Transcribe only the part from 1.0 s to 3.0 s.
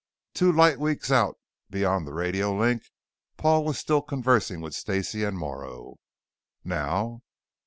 out beyond the radio link,